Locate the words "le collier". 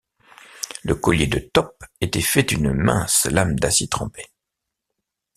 0.83-1.27